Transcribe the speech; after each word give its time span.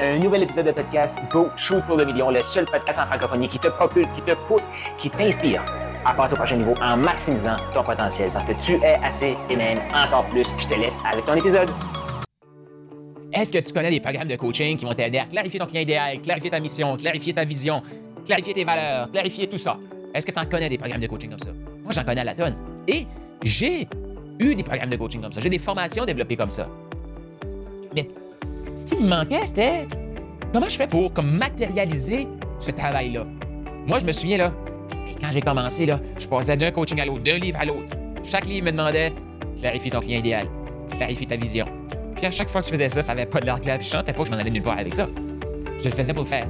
Un 0.00 0.18
nouvel 0.18 0.42
épisode 0.42 0.66
de 0.66 0.72
podcast 0.72 1.20
Go 1.30 1.50
Shoot 1.56 1.80
pour 1.86 1.96
le 1.96 2.04
million, 2.04 2.28
le 2.28 2.40
seul 2.40 2.64
podcast 2.64 2.98
en 2.98 3.06
francophonie 3.06 3.46
qui 3.46 3.60
te 3.60 3.68
propulse, 3.68 4.12
qui 4.12 4.22
te 4.22 4.34
pousse, 4.48 4.68
qui 4.98 5.08
t'inspire 5.08 5.64
à 6.04 6.12
passer 6.12 6.32
au 6.32 6.36
prochain 6.36 6.56
niveau 6.56 6.74
en 6.82 6.96
maximisant 6.96 7.54
ton 7.72 7.84
potentiel 7.84 8.28
parce 8.32 8.44
que 8.44 8.54
tu 8.54 8.72
es 8.82 8.96
assez 9.04 9.36
et 9.48 9.54
même 9.54 9.78
encore 9.94 10.24
plus. 10.30 10.48
Je 10.58 10.66
te 10.66 10.74
laisse 10.74 10.98
avec 11.08 11.24
ton 11.24 11.34
épisode. 11.34 11.70
Est-ce 13.32 13.52
que 13.52 13.58
tu 13.58 13.72
connais 13.72 13.90
des 13.90 14.00
programmes 14.00 14.26
de 14.26 14.34
coaching 14.34 14.76
qui 14.76 14.84
vont 14.84 14.94
t'aider 14.94 15.18
à 15.18 15.26
clarifier 15.26 15.60
ton 15.60 15.66
client 15.66 15.82
idéal, 15.82 16.20
clarifier 16.20 16.50
ta 16.50 16.58
mission, 16.58 16.96
clarifier 16.96 17.32
ta 17.32 17.44
vision, 17.44 17.80
clarifier 18.26 18.52
tes 18.52 18.64
valeurs, 18.64 19.12
clarifier 19.12 19.46
tout 19.46 19.58
ça? 19.58 19.78
Est-ce 20.12 20.26
que 20.26 20.32
tu 20.32 20.40
en 20.40 20.46
connais 20.46 20.68
des 20.68 20.76
programmes 20.76 21.02
de 21.02 21.06
coaching 21.06 21.30
comme 21.30 21.38
ça? 21.38 21.50
Moi, 21.84 21.92
j'en 21.92 22.02
connais 22.02 22.22
à 22.22 22.24
la 22.24 22.34
tonne. 22.34 22.56
Et 22.88 23.06
j'ai 23.44 23.86
eu 24.40 24.56
des 24.56 24.64
programmes 24.64 24.90
de 24.90 24.96
coaching 24.96 25.20
comme 25.20 25.30
ça. 25.30 25.40
J'ai 25.40 25.50
des 25.50 25.60
formations 25.60 26.04
développées 26.04 26.36
comme 26.36 26.50
ça. 26.50 26.66
Mais 27.94 28.08
ce 28.74 28.86
qui 28.86 28.96
me 28.96 29.08
manquait, 29.08 29.46
c'était 29.46 29.86
comment 30.52 30.68
je 30.68 30.76
fais 30.76 30.86
pour 30.86 31.12
comme, 31.12 31.36
matérialiser 31.36 32.28
ce 32.60 32.70
travail-là. 32.70 33.24
Moi, 33.86 33.98
je 33.98 34.04
me 34.04 34.12
souviens, 34.12 34.38
là, 34.38 34.52
quand 35.20 35.28
j'ai 35.32 35.40
commencé, 35.40 35.86
là, 35.86 36.00
je 36.18 36.26
passais 36.26 36.56
d'un 36.56 36.70
coaching 36.70 37.00
à 37.00 37.04
l'autre, 37.04 37.22
d'un 37.22 37.38
livre 37.38 37.58
à 37.60 37.64
l'autre. 37.64 37.96
Chaque 38.24 38.46
livre 38.46 38.66
me 38.66 38.72
demandait 38.72 39.12
clarifier 39.58 39.90
ton 39.90 40.00
client 40.00 40.18
idéal, 40.18 40.46
clarifier 40.96 41.26
ta 41.26 41.36
vision. 41.36 41.66
Puis 42.16 42.26
à 42.26 42.30
chaque 42.30 42.48
fois 42.48 42.60
que 42.60 42.66
je 42.66 42.72
faisais 42.72 42.88
ça, 42.88 43.02
ça 43.02 43.12
avait 43.12 43.26
pas 43.26 43.40
de 43.40 43.46
l'air 43.46 43.60
clair, 43.60 43.78
puis 43.78 43.86
je 43.86 43.92
sentais 43.92 44.12
pas 44.12 44.22
que 44.22 44.28
je 44.28 44.32
m'en 44.32 44.38
allais 44.38 44.50
nulle 44.50 44.62
part 44.62 44.78
avec 44.78 44.94
ça. 44.94 45.08
Je 45.78 45.84
le 45.84 45.90
faisais 45.90 46.12
pour 46.12 46.22
le 46.22 46.28
faire. 46.28 46.46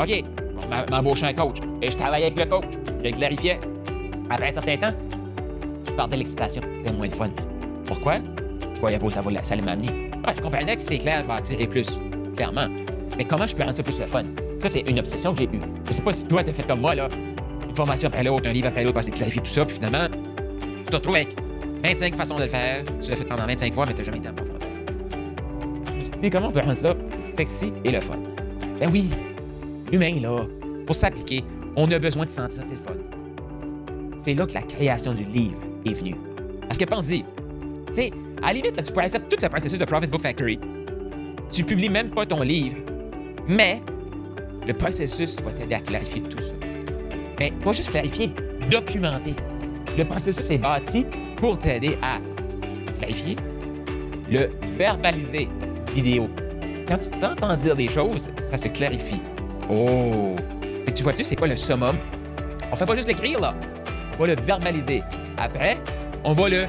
OK, 0.00 0.24
on 0.62 0.90
m'embauchait 0.90 1.26
un 1.26 1.34
coach, 1.34 1.58
et 1.82 1.90
je 1.90 1.96
travaillais 1.96 2.26
avec 2.26 2.38
le 2.38 2.46
coach, 2.46 2.64
je 3.02 3.08
le 3.08 3.10
clarifiais. 3.10 3.58
Après 4.30 4.48
un 4.48 4.52
certain 4.52 4.76
temps, 4.76 4.94
je 5.86 5.92
perdais 5.92 6.16
l'excitation, 6.16 6.62
c'était 6.72 6.92
moins 6.92 7.08
de 7.08 7.12
fun. 7.12 7.30
Pourquoi? 7.86 8.14
Je 8.80 8.82
voyais 8.82 8.98
pas 8.98 9.10
ça, 9.10 9.22
ça 9.42 9.52
allait 9.52 9.62
m'amener. 9.62 10.10
Ah, 10.24 10.32
je 10.34 10.40
comprenais 10.40 10.72
que 10.72 10.80
si 10.80 10.86
c'est 10.86 10.98
clair, 11.00 11.20
je 11.20 11.26
vais 11.26 11.34
en 11.34 11.42
tirer 11.42 11.66
plus, 11.66 11.86
clairement. 12.34 12.66
Mais 13.18 13.26
comment 13.26 13.46
je 13.46 13.54
peux 13.54 13.62
rendre 13.62 13.76
ça 13.76 13.82
plus 13.82 14.00
le 14.00 14.06
fun? 14.06 14.22
Ça, 14.58 14.70
c'est 14.70 14.80
une 14.88 14.98
obsession 14.98 15.34
que 15.34 15.40
j'ai 15.40 15.44
eue. 15.44 15.60
Je 15.86 15.92
sais 15.92 16.00
pas 16.00 16.14
si 16.14 16.26
toi, 16.26 16.42
t'as 16.42 16.54
fait 16.54 16.62
comme 16.62 16.80
moi, 16.80 16.94
là. 16.94 17.08
Une 17.68 17.76
formation 17.76 18.08
après 18.08 18.24
l'autre, 18.24 18.48
un 18.48 18.52
livre 18.54 18.68
après 18.68 18.82
l'autre, 18.82 18.98
pour 18.98 19.14
clarifier 19.14 19.42
tout 19.42 19.50
ça, 19.50 19.66
puis 19.66 19.74
finalement, 19.74 20.08
tu 20.76 20.84
te 20.84 20.96
retrouves 20.96 21.16
avec 21.16 21.36
25 21.84 22.14
façons 22.14 22.36
de 22.36 22.44
le 22.44 22.48
faire. 22.48 22.82
Tu 23.02 23.10
l'as 23.10 23.16
fait 23.16 23.24
pendant 23.26 23.46
25 23.46 23.74
fois, 23.74 23.84
mais 23.84 23.92
t'as 23.92 24.02
jamais 24.02 24.16
été 24.16 24.30
en 24.30 24.32
profondeur. 24.32 24.68
Je 26.02 26.26
me 26.26 26.30
comment 26.30 26.48
on 26.48 26.50
peut 26.50 26.60
rendre 26.60 26.78
ça 26.78 26.94
sexy 27.18 27.74
et 27.84 27.90
le 27.90 28.00
fun? 28.00 28.16
Ben 28.80 28.88
oui, 28.90 29.10
humain, 29.92 30.20
là, 30.22 30.46
pour 30.86 30.96
s'appliquer, 30.96 31.44
on 31.76 31.90
a 31.92 31.98
besoin 31.98 32.24
de 32.24 32.30
sentir 32.30 32.62
c'est 32.64 32.76
le 32.76 32.80
fun. 32.80 32.94
C'est 34.18 34.32
là 34.32 34.46
que 34.46 34.54
la 34.54 34.62
création 34.62 35.12
du 35.12 35.24
livre 35.24 35.60
est 35.84 35.92
venue. 35.92 36.16
Parce 36.62 36.78
que 36.78 36.86
pense-y, 36.86 37.24
tu 37.88 37.94
sais, 37.94 38.10
à 38.42 38.48
la 38.48 38.52
limite, 38.54 38.82
tu 38.82 38.92
pourrais 38.92 39.10
faire 39.10 39.20
tout 39.28 39.36
le 39.40 39.48
processus 39.48 39.78
de 39.78 39.84
Profit 39.84 40.06
Book 40.06 40.22
Factory. 40.22 40.58
Tu 41.50 41.64
publies 41.64 41.88
même 41.88 42.10
pas 42.10 42.24
ton 42.26 42.42
livre, 42.42 42.76
mais 43.46 43.82
le 44.66 44.72
processus 44.72 45.40
va 45.40 45.50
t'aider 45.52 45.74
à 45.74 45.80
clarifier 45.80 46.22
tout 46.22 46.40
ça. 46.40 46.52
Mais 47.38 47.50
pas 47.50 47.72
juste 47.72 47.90
clarifier, 47.90 48.30
documenter. 48.70 49.34
Le 49.98 50.04
processus 50.04 50.50
est 50.50 50.58
bâti 50.58 51.04
pour 51.36 51.58
t'aider 51.58 51.98
à 52.02 52.18
clarifier, 52.98 53.36
le 54.30 54.50
verbaliser 54.76 55.48
vidéo. 55.94 56.28
Quand 56.86 56.98
tu 56.98 57.10
t'entends 57.10 57.54
dire 57.56 57.76
des 57.76 57.88
choses, 57.88 58.30
ça 58.40 58.56
se 58.56 58.68
clarifie. 58.68 59.20
Oh! 59.68 60.36
Et 60.86 60.92
tu 60.92 61.02
vois-tu, 61.02 61.24
c'est 61.24 61.36
quoi 61.36 61.48
le 61.48 61.56
summum? 61.56 61.96
On 62.72 62.76
fait 62.76 62.86
pas 62.86 62.94
juste 62.94 63.08
l'écrire, 63.08 63.40
là. 63.40 63.54
On 64.14 64.22
va 64.22 64.26
le 64.28 64.40
verbaliser. 64.40 65.02
Après, 65.36 65.78
on 66.24 66.32
va 66.32 66.48
le 66.48 66.66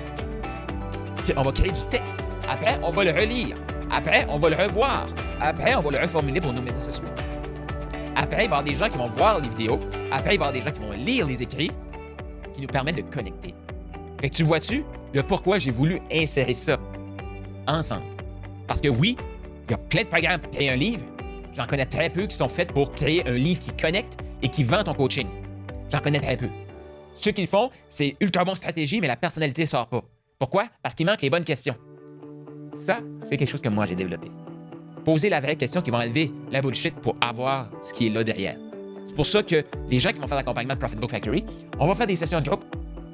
on 1.35 1.41
va 1.41 1.51
créer 1.51 1.71
du 1.71 1.83
texte. 1.89 2.17
Après, 2.49 2.79
on 2.83 2.91
va 2.91 3.03
le 3.03 3.11
relire. 3.11 3.55
Après, 3.91 4.25
on 4.29 4.37
va 4.37 4.49
le 4.49 4.55
revoir. 4.55 5.07
Après, 5.39 5.75
on 5.75 5.81
va 5.81 5.91
le 5.91 5.99
reformuler 5.99 6.41
pour 6.41 6.53
nos 6.53 6.61
médias 6.61 6.81
sociaux. 6.81 7.05
Après, 8.15 8.45
il 8.45 8.49
va 8.49 8.57
y 8.57 8.59
avoir 8.59 8.63
des 8.63 8.75
gens 8.75 8.89
qui 8.89 8.97
vont 8.97 9.05
voir 9.05 9.39
les 9.39 9.49
vidéos. 9.49 9.79
Après, 10.11 10.35
il 10.35 10.39
va 10.39 10.45
y 10.45 10.49
avoir 10.49 10.51
des 10.51 10.61
gens 10.61 10.71
qui 10.71 10.79
vont 10.79 10.91
lire 10.91 11.27
les 11.27 11.41
écrits 11.41 11.71
qui 12.53 12.61
nous 12.61 12.67
permettent 12.67 12.97
de 12.97 13.01
connecter. 13.01 13.53
Fait 14.19 14.29
que 14.29 14.35
tu 14.35 14.43
vois-tu 14.43 14.83
le 15.13 15.23
pourquoi 15.23 15.59
j'ai 15.59 15.71
voulu 15.71 16.01
insérer 16.11 16.53
ça 16.53 16.77
ensemble? 17.67 18.03
Parce 18.67 18.81
que 18.81 18.87
oui, 18.87 19.17
il 19.67 19.71
y 19.71 19.73
a 19.73 19.77
plein 19.77 20.03
de 20.03 20.07
programmes 20.07 20.39
pour 20.39 20.51
créer 20.51 20.69
un 20.69 20.75
livre. 20.75 21.03
J'en 21.53 21.65
connais 21.65 21.85
très 21.85 22.09
peu 22.09 22.27
qui 22.27 22.35
sont 22.35 22.47
faits 22.47 22.71
pour 22.71 22.91
créer 22.91 23.27
un 23.27 23.33
livre 23.33 23.59
qui 23.59 23.71
connecte 23.71 24.17
et 24.41 24.49
qui 24.49 24.63
vend 24.63 24.83
ton 24.83 24.93
coaching. 24.93 25.27
J'en 25.91 25.99
connais 25.99 26.19
très 26.19 26.37
peu. 26.37 26.49
Ceux 27.13 27.31
qui 27.31 27.41
le 27.41 27.47
font, 27.47 27.69
c'est 27.89 28.15
ultra 28.19 28.45
bonne 28.45 28.55
stratégie, 28.55 29.01
mais 29.01 29.07
la 29.07 29.17
personnalité 29.17 29.63
ne 29.63 29.67
sort 29.67 29.87
pas. 29.87 30.01
Pourquoi? 30.41 30.65
Parce 30.81 30.95
qu'il 30.95 31.05
manque 31.05 31.21
les 31.21 31.29
bonnes 31.29 31.43
questions. 31.43 31.75
Ça, 32.73 32.97
c'est 33.21 33.37
quelque 33.37 33.51
chose 33.51 33.61
que 33.61 33.69
moi 33.69 33.85
j'ai 33.85 33.93
développé. 33.93 34.27
Poser 35.05 35.29
la 35.29 35.39
vraie 35.39 35.55
question 35.55 35.83
qui 35.83 35.91
va 35.91 35.99
enlever 35.99 36.31
la 36.51 36.61
bullshit 36.61 36.95
pour 36.95 37.15
avoir 37.21 37.69
ce 37.79 37.93
qui 37.93 38.07
est 38.07 38.09
là 38.09 38.23
derrière. 38.23 38.57
C'est 39.05 39.15
pour 39.15 39.27
ça 39.27 39.43
que 39.43 39.63
les 39.87 39.99
gens 39.99 40.09
qui 40.09 40.17
vont 40.17 40.25
faire 40.25 40.37
l'accompagnement 40.37 40.73
de 40.73 40.79
Profit 40.79 40.95
Book 40.95 41.11
Factory, 41.11 41.45
on 41.77 41.87
va 41.87 41.93
faire 41.93 42.07
des 42.07 42.15
sessions 42.15 42.41
de 42.41 42.47
groupe. 42.47 42.65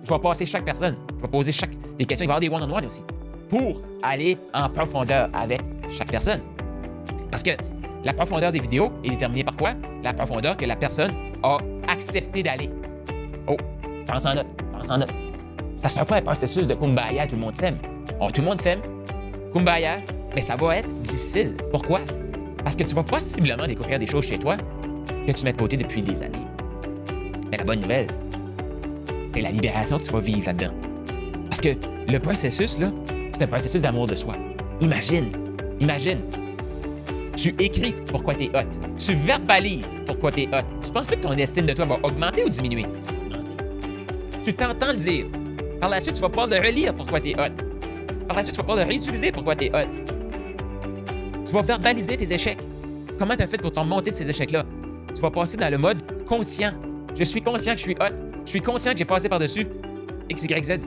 Je 0.06 0.10
vais 0.10 0.20
passer 0.20 0.46
chaque 0.46 0.64
personne. 0.64 0.96
Je 1.18 1.22
vais 1.22 1.28
poser 1.28 1.52
chaque 1.52 1.72
des 1.98 2.06
questions. 2.06 2.24
Il 2.24 2.30
va 2.30 2.40
y 2.40 2.48
avoir 2.48 2.60
des 2.62 2.66
one-on-one 2.66 2.86
aussi 2.86 3.02
pour 3.50 3.82
aller 4.04 4.38
en 4.54 4.70
profondeur 4.70 5.30
avec 5.34 5.60
chaque 5.90 6.10
personne. 6.10 6.40
Parce 7.30 7.44
que 7.44 7.52
la 8.06 8.14
profondeur 8.14 8.54
des 8.54 8.62
vidéos 8.62 8.94
est 9.04 9.10
déterminée 9.10 9.44
par 9.44 9.58
quoi? 9.58 9.74
La 10.02 10.14
profondeur 10.14 10.56
que 10.56 10.64
la 10.64 10.78
personne 10.78 11.12
a 11.44 11.58
accepté 11.90 12.42
d'aller. 12.42 12.70
Oh, 13.50 13.58
pense 14.08 14.26
en 14.26 14.36
note, 14.36 14.48
pense 14.72 14.90
en 14.90 15.00
note. 15.00 15.27
Ça 15.78 15.88
ne 15.88 15.92
sera 15.92 16.06
pas 16.06 16.18
un 16.18 16.22
processus 16.22 16.68
de 16.68 16.74
kumbaya, 16.74 17.28
tout 17.28 17.36
le 17.36 17.42
monde 17.42 17.56
s'aime. 17.56 17.78
Oh, 18.20 18.30
tout 18.34 18.42
le 18.42 18.48
monde 18.48 18.60
s'aime. 18.60 18.80
Kumbaya, 19.54 20.02
mais 20.36 20.42
ça 20.42 20.56
va 20.56 20.78
être 20.78 20.92
difficile. 21.04 21.56
Pourquoi? 21.72 22.02
Parce 22.64 22.76
que 22.76 22.84
tu 22.84 22.96
vas 22.96 23.04
possiblement 23.04 23.68
découvrir 23.68 24.00
des 24.00 24.08
choses 24.08 24.26
chez 24.26 24.40
toi 24.40 24.58
que 25.26 25.32
tu 25.32 25.44
mets 25.46 25.54
de 25.54 25.58
côté 25.58 25.78
depuis 25.78 26.02
des 26.02 26.24
années. 26.24 26.48
Mais 27.52 27.58
la 27.58 27.64
bonne 27.64 27.82
nouvelle, 27.82 28.08
c'est 29.28 29.42
la 29.42 29.52
libération 29.52 30.00
que 30.00 30.04
tu 30.04 30.12
vas 30.12 30.20
vivre 30.20 30.48
là-dedans. 30.48 30.74
Parce 31.48 31.62
que 31.62 31.70
le 32.12 32.20
processus, 32.20 32.80
là, 32.80 32.88
c'est 33.34 33.44
un 33.44 33.48
processus 33.48 33.84
d'amour 33.84 34.08
de 34.08 34.16
soi. 34.16 34.34
Imagine, 34.82 35.32
imagine, 35.80 36.22
tu 37.36 37.50
écris 37.60 37.94
pourquoi 38.08 38.34
tu 38.34 38.46
es 38.46 38.50
hot. 38.50 38.68
Tu 38.98 39.14
verbalises 39.14 39.96
pourquoi 40.08 40.32
tu 40.32 40.42
es 40.42 40.48
hot. 40.48 40.66
Tu 40.84 40.92
penses 40.92 41.08
que 41.08 41.16
ton 41.16 41.34
estime 41.34 41.68
de 41.68 41.74
toi 41.74 41.86
va 41.86 42.00
augmenter 42.02 42.44
ou 42.44 42.50
diminuer? 42.50 42.86
Ça 43.00 43.12
va 43.12 43.18
augmenter. 43.38 43.64
Tu 44.44 44.54
t'entends 44.54 44.92
le 44.92 44.98
dire. 44.98 45.26
Par 45.80 45.90
la 45.90 46.02
suite, 46.02 46.16
tu 46.16 46.22
vas 46.22 46.30
pouvoir 46.30 46.48
le 46.48 46.58
relire 46.58 46.94
pourquoi 46.94 47.20
tu 47.20 47.30
es 47.30 47.36
hot. 47.36 47.54
Par 48.28 48.38
la 48.38 48.44
suite, 48.44 48.56
tu 48.56 48.58
vas 48.58 48.64
pouvoir 48.64 48.86
le 48.86 48.90
réutiliser 48.90 49.32
pourquoi 49.32 49.56
tu 49.56 49.66
es 49.66 49.70
hot. 49.70 49.88
Tu 51.46 51.54
vas 51.54 51.62
verbaliser 51.62 52.18
tes 52.18 52.34
échecs. 52.34 52.58
Comment 53.20 53.36
tu 53.36 53.44
as 53.44 53.48
fait 53.48 53.58
pour 53.58 53.72
t'en 53.72 53.86
monter 53.86 54.12
de 54.12 54.16
ces 54.16 54.30
échecs-là? 54.30 54.64
Tu 55.14 55.22
vas 55.22 55.32
passer 55.32 55.58
dans 55.58 55.70
le 55.70 55.78
mode 55.78 55.98
conscient. 56.26 56.74
Je 57.18 57.24
suis 57.24 57.42
conscient 57.42 57.74
que 57.74 57.80
je 57.80 57.84
suis 57.84 57.96
hot. 57.96 58.14
Je 58.46 58.50
suis 58.50 58.62
conscient 58.62 58.92
que 58.92 58.98
j'ai 58.98 59.06
passé 59.06 59.30
par-dessus 59.30 59.68
X, 60.30 60.44
Y, 60.44 60.64
Z. 60.64 60.80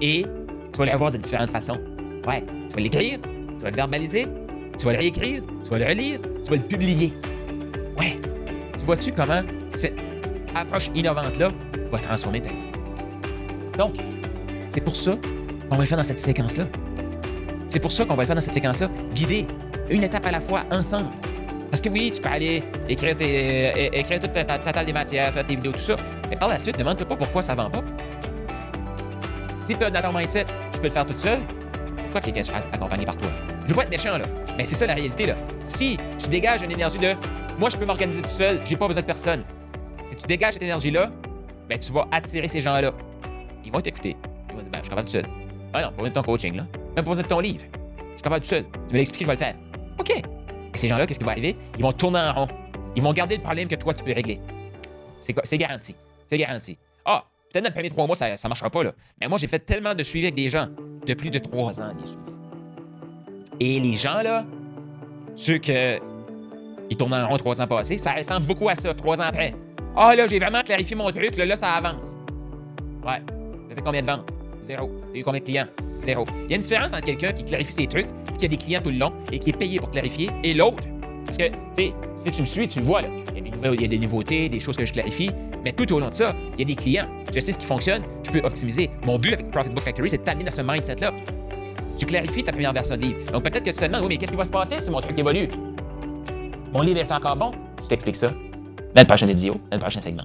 Et 0.00 0.24
tu 0.72 0.78
vas 0.78 0.86
le 0.86 0.92
revoir 0.92 1.12
de 1.12 1.18
différentes 1.18 1.50
façons. 1.50 1.78
Ouais, 2.26 2.44
tu 2.68 2.74
vas 2.74 2.80
l'écrire, 2.80 3.18
tu 3.58 3.64
vas 3.64 3.70
le 3.70 3.76
verbaliser, 3.76 4.26
tu 4.78 4.86
vas 4.86 4.92
le 4.92 4.98
réécrire, 4.98 5.42
tu 5.64 5.70
vas 5.70 5.78
le 5.78 5.86
relire, 5.86 6.20
tu 6.44 6.50
vas 6.50 6.56
le 6.56 6.62
publier. 6.62 7.12
Ouais. 7.98 8.18
Tu 8.78 8.84
vois-tu 8.84 9.12
comment 9.12 9.42
cette 9.70 9.94
approche 10.54 10.90
innovante-là 10.94 11.50
va 11.90 11.98
transformer 11.98 12.40
ta 12.40 12.48
vie? 12.48 12.71
Donc, 13.78 13.94
c'est 14.68 14.80
pour 14.80 14.94
ça 14.94 15.16
qu'on 15.68 15.76
va 15.76 15.82
le 15.82 15.88
faire 15.88 15.98
dans 15.98 16.04
cette 16.04 16.18
séquence-là. 16.18 16.64
C'est 17.68 17.80
pour 17.80 17.92
ça 17.92 18.04
qu'on 18.04 18.14
va 18.14 18.22
le 18.22 18.26
faire 18.26 18.34
dans 18.34 18.42
cette 18.42 18.54
séquence-là, 18.54 18.88
guider 19.14 19.46
une 19.90 20.04
étape 20.04 20.26
à 20.26 20.30
la 20.30 20.40
fois 20.40 20.64
ensemble. 20.70 21.08
Parce 21.70 21.80
que 21.80 21.88
oui, 21.88 22.12
tu 22.14 22.20
peux 22.20 22.28
aller 22.28 22.62
écrire, 22.88 23.16
tes, 23.16 23.98
écrire 23.98 24.20
toute 24.20 24.32
ta, 24.32 24.44
table 24.44 24.84
des 24.84 24.92
matières, 24.92 25.32
faire 25.32 25.46
tes 25.46 25.56
vidéos, 25.56 25.72
tout 25.72 25.78
ça. 25.78 25.96
Mais 26.28 26.36
par 26.36 26.48
la 26.48 26.58
suite, 26.58 26.78
demande-toi 26.78 27.08
pas 27.08 27.16
pourquoi 27.16 27.40
ça 27.40 27.54
vend 27.54 27.70
pas. 27.70 27.82
Si 29.56 29.74
tu 29.74 29.84
as 29.84 29.86
un 29.86 30.12
mindset, 30.12 30.44
je 30.74 30.78
peux 30.78 30.88
le 30.88 30.92
faire 30.92 31.06
tout 31.06 31.16
seul. 31.16 31.38
Pourquoi 31.96 32.20
quelqu'un 32.20 32.42
se 32.42 32.50
fait 32.50 32.62
accompagner 32.72 33.06
par 33.06 33.16
toi? 33.16 33.30
Je 33.64 33.70
veux 33.70 33.74
pas 33.74 33.84
être 33.84 33.90
méchant, 33.90 34.18
là. 34.18 34.24
Mais 34.58 34.66
c'est 34.66 34.74
ça 34.74 34.86
la 34.86 34.92
réalité, 34.92 35.24
là. 35.24 35.36
Si 35.62 35.96
tu 36.18 36.28
dégages 36.28 36.60
une 36.60 36.72
énergie 36.72 36.98
de 36.98 37.14
moi, 37.58 37.70
je 37.70 37.76
peux 37.78 37.86
m'organiser 37.86 38.20
tout 38.20 38.28
seul, 38.28 38.60
j'ai 38.66 38.76
pas 38.76 38.86
besoin 38.86 39.00
de 39.00 39.06
personne. 39.06 39.42
Si 40.04 40.16
tu 40.16 40.26
dégages 40.26 40.54
cette 40.54 40.62
énergie-là, 40.62 41.10
ben, 41.68 41.78
tu 41.78 41.90
vas 41.90 42.06
attirer 42.12 42.48
ces 42.48 42.60
gens-là 42.60 42.92
ils 43.72 43.76
vont 43.76 43.80
t'écouter. 43.80 44.10
Dire, 44.10 44.70
ben, 44.70 44.70
je 44.74 44.78
suis 44.80 44.88
capable 44.90 45.08
tout 45.08 45.12
seul. 45.12 45.26
Ah 45.72 45.82
non, 45.82 45.88
pas 45.88 45.96
besoin 45.96 46.08
de 46.08 46.14
ton 46.14 46.22
coaching, 46.22 46.56
là. 46.56 46.66
Même 46.94 46.94
pas 46.96 47.02
besoin 47.02 47.22
de 47.22 47.28
ton 47.28 47.40
livre. 47.40 47.64
Je 47.98 48.12
suis 48.12 48.22
capable 48.22 48.42
tout 48.42 48.50
seul. 48.50 48.64
Tu 48.88 48.92
me 48.92 48.98
l'expliques, 48.98 49.22
je 49.22 49.26
vais 49.26 49.32
le 49.32 49.38
faire. 49.38 49.54
OK. 49.98 50.10
Et 50.10 50.22
ces 50.78 50.88
gens-là, 50.88 51.06
qu'est-ce 51.06 51.18
qui 51.18 51.24
va 51.24 51.32
arriver? 51.32 51.56
Ils 51.78 51.82
vont 51.82 51.92
tourner 51.92 52.18
en 52.18 52.32
rond. 52.32 52.48
Ils 52.94 53.02
vont 53.02 53.12
garder 53.12 53.36
le 53.36 53.42
problème 53.42 53.68
que 53.68 53.74
toi, 53.74 53.94
tu 53.94 54.04
peux 54.04 54.12
régler. 54.12 54.40
C'est 55.20 55.58
garanti. 55.58 55.94
C'est 56.26 56.36
garanti. 56.36 56.76
Ah, 57.04 57.24
peut-être 57.50 57.64
dans 57.64 57.70
le 57.70 57.74
premier 57.74 57.90
trois 57.90 58.06
mois, 58.06 58.16
ça 58.16 58.30
ne 58.30 58.48
marchera 58.48 58.68
pas, 58.68 58.84
là. 58.84 58.92
Mais 59.20 59.28
moi, 59.28 59.38
j'ai 59.38 59.46
fait 59.46 59.60
tellement 59.60 59.94
de 59.94 60.02
suivi 60.02 60.26
avec 60.26 60.34
des 60.34 60.50
gens 60.50 60.68
de 61.06 61.14
plus 61.14 61.30
de 61.30 61.38
trois 61.38 61.80
ans, 61.80 61.94
des 61.94 62.06
suivis. 62.06 62.22
Et 63.60 63.80
les 63.80 63.94
gens, 63.94 64.22
là, 64.22 64.44
ceux 65.36 65.58
que 65.58 65.98
ils 66.90 66.96
tournent 66.96 67.14
en 67.14 67.26
rond 67.26 67.38
trois 67.38 67.60
ans 67.62 67.66
passés, 67.66 67.96
ça 67.96 68.12
ressemble 68.12 68.46
beaucoup 68.46 68.68
à 68.68 68.74
ça, 68.74 68.92
trois 68.92 69.18
ans 69.20 69.24
après. 69.24 69.54
Ah, 69.96 70.14
là, 70.14 70.26
j'ai 70.26 70.38
vraiment 70.38 70.62
clarifié 70.62 70.96
mon 70.96 71.10
truc, 71.10 71.36
là, 71.36 71.46
là 71.46 71.56
ça 71.56 71.72
avance. 71.72 72.16
Ouais. 73.04 73.22
Tu 73.72 73.76
fait 73.76 73.84
combien 73.86 74.02
de 74.02 74.06
ventes? 74.06 74.30
Zéro. 74.60 74.90
Tu 75.12 75.16
as 75.16 75.20
eu 75.20 75.24
combien 75.24 75.40
de 75.40 75.44
clients? 75.46 75.66
Zéro. 75.96 76.26
Il 76.44 76.50
y 76.50 76.52
a 76.52 76.56
une 76.56 76.62
différence 76.62 76.92
entre 76.92 77.04
quelqu'un 77.04 77.32
qui 77.32 77.42
clarifie 77.42 77.72
ses 77.72 77.86
trucs, 77.86 78.06
qui 78.38 78.44
a 78.44 78.48
des 78.48 78.58
clients 78.58 78.82
tout 78.82 78.90
le 78.90 78.98
long 78.98 79.12
et 79.32 79.38
qui 79.38 79.48
est 79.48 79.56
payé 79.56 79.78
pour 79.78 79.90
clarifier, 79.90 80.28
et 80.44 80.52
l'autre 80.52 80.82
Parce 81.24 81.38
que, 81.38 81.48
tu 81.48 81.54
sais, 81.74 81.92
si 82.14 82.30
tu 82.32 82.42
me 82.42 82.46
suis, 82.46 82.68
tu 82.68 82.80
le 82.80 82.84
vois, 82.84 83.00
là. 83.00 83.08
Il 83.34 83.38
y, 83.38 83.40
a 83.40 83.50
des 83.50 83.50
nouveaux- 83.50 83.72
il 83.74 83.80
y 83.80 83.84
a 83.86 83.88
des 83.88 83.98
nouveautés, 83.98 84.48
des 84.50 84.60
choses 84.60 84.76
que 84.76 84.84
je 84.84 84.92
clarifie, 84.92 85.30
mais 85.64 85.72
tout 85.72 85.90
au 85.94 86.00
long 86.00 86.08
de 86.08 86.12
ça, 86.12 86.34
il 86.52 86.58
y 86.58 86.62
a 86.62 86.66
des 86.66 86.74
clients. 86.74 87.06
Je 87.32 87.40
sais 87.40 87.52
ce 87.52 87.58
qui 87.58 87.64
fonctionne, 87.64 88.02
je 88.26 88.30
peux 88.30 88.40
optimiser. 88.44 88.90
Mon 89.06 89.18
but 89.18 89.32
avec 89.32 89.50
Profit 89.50 89.70
Book 89.70 89.84
Factory, 89.84 90.10
c'est 90.10 90.18
de 90.18 90.22
t'amener 90.22 90.44
dans 90.44 90.50
ce 90.50 90.60
mindset-là. 90.60 91.12
Tu 91.96 92.04
clarifies 92.04 92.44
ta 92.44 92.52
première 92.52 92.74
version 92.74 92.94
de 92.94 93.00
livre. 93.00 93.20
Donc 93.32 93.44
peut-être 93.44 93.64
que 93.64 93.70
tu 93.70 93.76
te 93.76 93.84
demandes, 93.86 94.02
oui, 94.02 94.08
mais 94.10 94.16
qu'est-ce 94.18 94.32
qui 94.32 94.36
va 94.36 94.44
se 94.44 94.50
passer 94.50 94.80
si 94.80 94.90
mon 94.90 95.00
truc 95.00 95.18
évolue? 95.18 95.48
Mon 96.74 96.82
livre 96.82 97.00
est 97.00 97.10
encore 97.12 97.36
bon? 97.36 97.52
Je 97.82 97.88
t'explique 97.88 98.16
ça 98.16 98.28
dans 98.94 99.00
le 99.00 99.06
prochain 99.06 99.24
vidéo, 99.24 99.54
dans 99.70 99.78
le 99.78 99.80
prochain 99.80 100.02
segment. 100.02 100.24